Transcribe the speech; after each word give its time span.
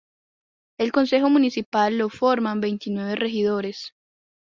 El 0.79 0.91
consejo 0.91 1.29
municipal 1.29 1.95
lo 1.95 2.09
forman 2.09 2.59
veintinueve 2.59 3.15
regidores. 3.15 3.93